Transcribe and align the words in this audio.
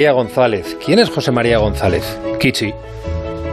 María 0.00 0.12
González. 0.12 0.78
¿Quién 0.82 0.98
es 0.98 1.10
José 1.10 1.30
María 1.30 1.58
González? 1.58 2.18
Kichi, 2.40 2.72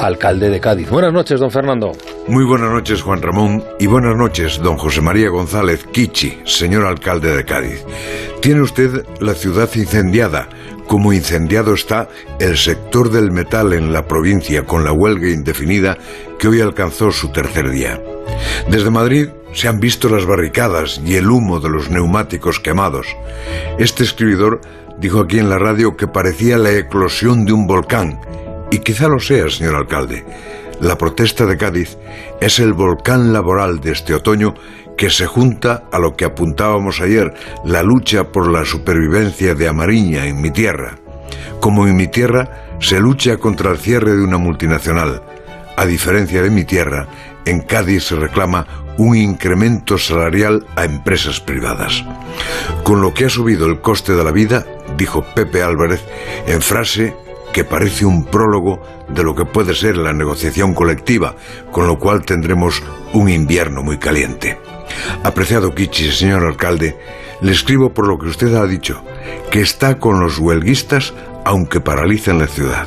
alcalde 0.00 0.50
de 0.50 0.58
Cádiz. 0.58 0.90
Buenas 0.90 1.12
noches, 1.12 1.38
don 1.38 1.52
Fernando. 1.52 1.92
Muy 2.26 2.44
buenas 2.44 2.68
noches, 2.68 3.00
Juan 3.00 3.22
Ramón, 3.22 3.62
y 3.78 3.86
buenas 3.86 4.16
noches, 4.16 4.58
don 4.60 4.76
José 4.76 5.00
María 5.02 5.28
González 5.28 5.84
Kichi, 5.92 6.40
señor 6.44 6.84
alcalde 6.84 7.36
de 7.36 7.44
Cádiz. 7.44 7.84
Tiene 8.40 8.60
usted 8.60 9.06
la 9.20 9.34
ciudad 9.34 9.70
incendiada, 9.76 10.48
como 10.92 11.14
incendiado 11.14 11.72
está 11.72 12.10
el 12.38 12.58
sector 12.58 13.10
del 13.10 13.30
metal 13.30 13.72
en 13.72 13.94
la 13.94 14.06
provincia 14.06 14.66
con 14.66 14.84
la 14.84 14.92
huelga 14.92 15.30
indefinida 15.30 15.96
que 16.38 16.48
hoy 16.48 16.60
alcanzó 16.60 17.10
su 17.10 17.32
tercer 17.32 17.70
día. 17.70 17.98
Desde 18.68 18.90
Madrid 18.90 19.28
se 19.54 19.68
han 19.68 19.80
visto 19.80 20.10
las 20.10 20.26
barricadas 20.26 21.00
y 21.02 21.14
el 21.14 21.30
humo 21.30 21.60
de 21.60 21.70
los 21.70 21.88
neumáticos 21.88 22.60
quemados. 22.60 23.06
Este 23.78 24.04
escribidor 24.04 24.60
dijo 24.98 25.20
aquí 25.20 25.38
en 25.38 25.48
la 25.48 25.58
radio 25.58 25.96
que 25.96 26.08
parecía 26.08 26.58
la 26.58 26.72
eclosión 26.72 27.46
de 27.46 27.54
un 27.54 27.66
volcán, 27.66 28.20
y 28.70 28.80
quizá 28.80 29.08
lo 29.08 29.18
sea, 29.18 29.48
señor 29.48 29.76
alcalde. 29.76 30.26
La 30.82 30.98
protesta 30.98 31.46
de 31.46 31.56
Cádiz 31.56 31.96
es 32.38 32.58
el 32.58 32.74
volcán 32.74 33.32
laboral 33.32 33.80
de 33.80 33.92
este 33.92 34.12
otoño 34.12 34.52
que 34.96 35.10
se 35.10 35.26
junta 35.26 35.84
a 35.90 35.98
lo 35.98 36.16
que 36.16 36.24
apuntábamos 36.24 37.00
ayer, 37.00 37.34
la 37.64 37.82
lucha 37.82 38.30
por 38.30 38.50
la 38.50 38.64
supervivencia 38.64 39.54
de 39.54 39.68
Amariña 39.68 40.26
en 40.26 40.40
mi 40.40 40.50
tierra. 40.50 40.96
Como 41.60 41.86
en 41.86 41.96
mi 41.96 42.08
tierra 42.08 42.76
se 42.80 43.00
lucha 43.00 43.36
contra 43.36 43.70
el 43.70 43.78
cierre 43.78 44.12
de 44.12 44.22
una 44.22 44.38
multinacional. 44.38 45.22
A 45.76 45.86
diferencia 45.86 46.42
de 46.42 46.50
mi 46.50 46.64
tierra, 46.64 47.06
en 47.44 47.60
Cádiz 47.60 48.04
se 48.04 48.16
reclama 48.16 48.66
un 48.98 49.16
incremento 49.16 49.98
salarial 49.98 50.66
a 50.76 50.84
empresas 50.84 51.40
privadas. 51.40 52.04
Con 52.82 53.00
lo 53.00 53.14
que 53.14 53.26
ha 53.26 53.30
subido 53.30 53.66
el 53.66 53.80
coste 53.80 54.12
de 54.12 54.24
la 54.24 54.32
vida, 54.32 54.66
dijo 54.96 55.24
Pepe 55.34 55.62
Álvarez 55.62 56.04
en 56.46 56.60
frase 56.60 57.14
que 57.52 57.64
parece 57.64 58.04
un 58.04 58.24
prólogo 58.24 58.80
de 59.08 59.22
lo 59.22 59.34
que 59.34 59.44
puede 59.44 59.74
ser 59.74 59.96
la 59.96 60.12
negociación 60.12 60.74
colectiva, 60.74 61.36
con 61.70 61.86
lo 61.86 61.98
cual 61.98 62.24
tendremos 62.24 62.82
un 63.12 63.28
invierno 63.28 63.82
muy 63.82 63.98
caliente. 63.98 64.58
Apreciado 65.22 65.74
Kichi, 65.74 66.10
señor 66.10 66.44
alcalde, 66.44 66.96
le 67.40 67.52
escribo 67.52 67.92
por 67.92 68.08
lo 68.08 68.18
que 68.18 68.28
usted 68.28 68.54
ha 68.54 68.66
dicho, 68.66 69.02
que 69.50 69.60
está 69.60 69.98
con 69.98 70.20
los 70.20 70.38
huelguistas 70.38 71.14
aunque 71.44 71.80
paralicen 71.80 72.38
la 72.38 72.46
ciudad, 72.46 72.86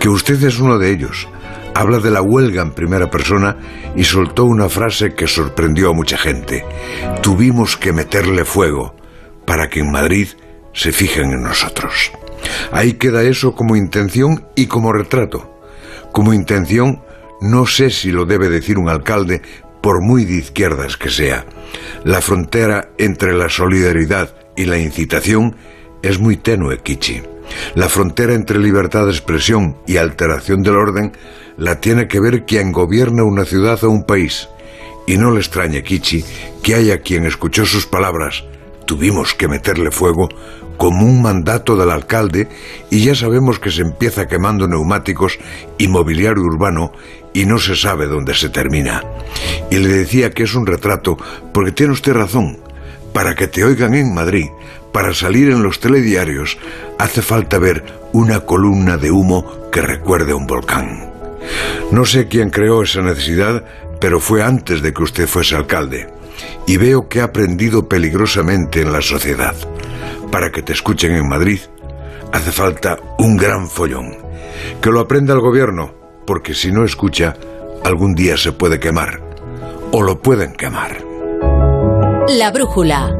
que 0.00 0.08
usted 0.08 0.42
es 0.42 0.58
uno 0.58 0.78
de 0.78 0.90
ellos, 0.90 1.28
habla 1.74 2.00
de 2.00 2.10
la 2.10 2.22
huelga 2.22 2.62
en 2.62 2.72
primera 2.72 3.08
persona 3.08 3.56
y 3.94 4.04
soltó 4.04 4.44
una 4.44 4.68
frase 4.68 5.14
que 5.14 5.28
sorprendió 5.28 5.90
a 5.90 5.94
mucha 5.94 6.18
gente. 6.18 6.64
Tuvimos 7.22 7.76
que 7.76 7.92
meterle 7.92 8.44
fuego 8.44 8.96
para 9.46 9.68
que 9.68 9.80
en 9.80 9.92
Madrid 9.92 10.28
se 10.72 10.90
fijen 10.90 11.32
en 11.32 11.42
nosotros. 11.42 12.10
Ahí 12.72 12.94
queda 12.94 13.22
eso 13.22 13.54
como 13.54 13.76
intención 13.76 14.44
y 14.54 14.66
como 14.66 14.92
retrato. 14.92 15.60
Como 16.12 16.32
intención, 16.32 17.02
no 17.40 17.66
sé 17.66 17.90
si 17.90 18.10
lo 18.10 18.24
debe 18.24 18.48
decir 18.48 18.78
un 18.78 18.88
alcalde, 18.88 19.42
por 19.80 20.00
muy 20.00 20.24
de 20.24 20.34
izquierdas 20.34 20.96
que 20.96 21.10
sea. 21.10 21.46
La 22.04 22.20
frontera 22.20 22.90
entre 22.98 23.34
la 23.34 23.48
solidaridad 23.48 24.34
y 24.56 24.64
la 24.64 24.78
incitación 24.78 25.56
es 26.02 26.18
muy 26.18 26.36
tenue, 26.36 26.78
Kichi. 26.78 27.22
La 27.74 27.88
frontera 27.88 28.34
entre 28.34 28.58
libertad 28.58 29.06
de 29.06 29.12
expresión 29.12 29.76
y 29.86 29.96
alteración 29.96 30.62
del 30.62 30.76
orden 30.76 31.12
la 31.56 31.80
tiene 31.80 32.06
que 32.08 32.20
ver 32.20 32.44
quien 32.44 32.72
gobierna 32.72 33.24
una 33.24 33.44
ciudad 33.44 33.82
o 33.84 33.90
un 33.90 34.04
país. 34.04 34.48
Y 35.06 35.16
no 35.16 35.30
le 35.30 35.40
extrañe, 35.40 35.82
Kichi, 35.82 36.24
que 36.62 36.74
haya 36.74 37.00
quien 37.00 37.24
escuchó 37.24 37.64
sus 37.64 37.86
palabras, 37.86 38.44
tuvimos 38.88 39.34
que 39.34 39.48
meterle 39.48 39.90
fuego, 39.90 40.30
como 40.78 41.04
un 41.04 41.20
mandato 41.20 41.76
del 41.76 41.90
alcalde, 41.90 42.48
y 42.90 43.04
ya 43.04 43.14
sabemos 43.14 43.58
que 43.58 43.70
se 43.70 43.82
empieza 43.82 44.26
quemando 44.26 44.66
neumáticos 44.66 45.38
y 45.76 45.88
mobiliario 45.88 46.42
urbano 46.42 46.92
y 47.34 47.44
no 47.44 47.58
se 47.58 47.76
sabe 47.76 48.06
dónde 48.06 48.34
se 48.34 48.48
termina. 48.48 49.04
Y 49.70 49.76
le 49.76 49.88
decía 49.88 50.30
que 50.30 50.44
es 50.44 50.54
un 50.54 50.66
retrato, 50.66 51.18
porque 51.52 51.72
tiene 51.72 51.92
usted 51.92 52.14
razón. 52.14 52.58
Para 53.12 53.34
que 53.34 53.46
te 53.46 53.62
oigan 53.62 53.94
en 53.94 54.14
Madrid, 54.14 54.46
para 54.90 55.12
salir 55.12 55.50
en 55.50 55.62
los 55.62 55.80
telediarios, 55.80 56.56
hace 56.98 57.20
falta 57.20 57.58
ver 57.58 57.84
una 58.12 58.40
columna 58.40 58.96
de 58.96 59.10
humo 59.10 59.68
que 59.70 59.82
recuerde 59.82 60.32
a 60.32 60.36
un 60.36 60.46
volcán. 60.46 61.12
No 61.92 62.06
sé 62.06 62.26
quién 62.26 62.48
creó 62.48 62.82
esa 62.82 63.02
necesidad, 63.02 63.64
pero 64.00 64.18
fue 64.18 64.42
antes 64.42 64.80
de 64.80 64.94
que 64.94 65.02
usted 65.02 65.26
fuese 65.26 65.56
alcalde. 65.56 66.17
Y 66.66 66.76
veo 66.76 67.08
que 67.08 67.20
ha 67.20 67.24
aprendido 67.24 67.88
peligrosamente 67.88 68.82
en 68.82 68.92
la 68.92 69.02
sociedad. 69.02 69.54
Para 70.30 70.50
que 70.50 70.62
te 70.62 70.72
escuchen 70.72 71.12
en 71.12 71.28
Madrid, 71.28 71.60
hace 72.32 72.52
falta 72.52 72.98
un 73.18 73.36
gran 73.36 73.68
follón. 73.68 74.16
Que 74.80 74.90
lo 74.90 75.00
aprenda 75.00 75.34
el 75.34 75.40
gobierno, 75.40 75.94
porque 76.26 76.54
si 76.54 76.70
no 76.70 76.84
escucha, 76.84 77.36
algún 77.84 78.14
día 78.14 78.36
se 78.36 78.52
puede 78.52 78.78
quemar. 78.78 79.20
O 79.92 80.02
lo 80.02 80.20
pueden 80.20 80.52
quemar. 80.52 81.02
La 82.28 82.50
brújula. 82.50 83.17